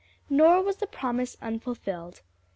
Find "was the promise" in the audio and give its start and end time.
0.63-1.37